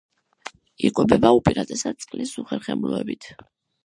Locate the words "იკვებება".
0.87-1.29